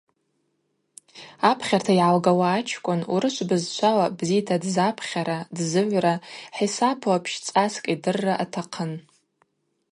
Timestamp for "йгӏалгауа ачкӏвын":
1.95-3.01